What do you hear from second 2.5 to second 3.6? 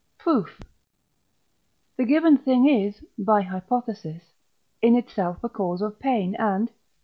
is (by